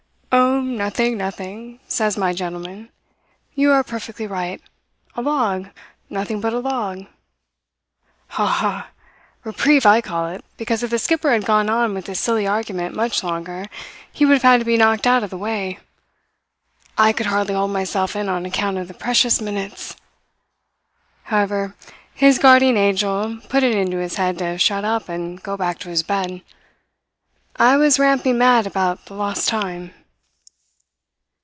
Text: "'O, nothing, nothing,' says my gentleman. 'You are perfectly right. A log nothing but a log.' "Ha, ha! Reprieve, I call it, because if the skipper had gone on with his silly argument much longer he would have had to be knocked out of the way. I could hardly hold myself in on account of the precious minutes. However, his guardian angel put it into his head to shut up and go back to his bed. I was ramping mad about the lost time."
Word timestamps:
"'O, 0.33 0.61
nothing, 0.63 1.17
nothing,' 1.17 1.79
says 1.87 2.17
my 2.17 2.31
gentleman. 2.33 2.89
'You 3.53 3.71
are 3.73 3.83
perfectly 3.83 4.25
right. 4.27 4.61
A 5.15 5.21
log 5.21 5.69
nothing 6.09 6.39
but 6.39 6.53
a 6.53 6.59
log.' 6.59 7.07
"Ha, 8.29 8.45
ha! 8.45 8.87
Reprieve, 9.43 9.85
I 9.85 9.99
call 10.01 10.27
it, 10.27 10.45
because 10.57 10.81
if 10.83 10.89
the 10.89 10.97
skipper 10.99 11.31
had 11.31 11.45
gone 11.45 11.69
on 11.69 11.93
with 11.93 12.07
his 12.07 12.19
silly 12.19 12.47
argument 12.47 12.95
much 12.95 13.23
longer 13.23 13.65
he 14.11 14.23
would 14.25 14.35
have 14.35 14.41
had 14.43 14.59
to 14.61 14.65
be 14.65 14.77
knocked 14.77 15.05
out 15.05 15.23
of 15.23 15.29
the 15.29 15.37
way. 15.37 15.79
I 16.97 17.11
could 17.11 17.25
hardly 17.27 17.53
hold 17.55 17.71
myself 17.71 18.15
in 18.15 18.29
on 18.29 18.45
account 18.45 18.77
of 18.77 18.87
the 18.87 18.93
precious 18.93 19.41
minutes. 19.41 19.97
However, 21.25 21.75
his 22.13 22.39
guardian 22.39 22.77
angel 22.77 23.39
put 23.49 23.63
it 23.63 23.75
into 23.75 23.97
his 23.97 24.15
head 24.15 24.37
to 24.37 24.57
shut 24.57 24.85
up 24.85 25.09
and 25.09 25.43
go 25.43 25.57
back 25.57 25.79
to 25.79 25.89
his 25.89 26.01
bed. 26.03 26.41
I 27.57 27.75
was 27.77 27.99
ramping 27.99 28.37
mad 28.37 28.65
about 28.65 29.05
the 29.07 29.15
lost 29.15 29.49
time." 29.49 29.91